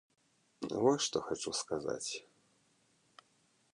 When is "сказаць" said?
1.61-2.11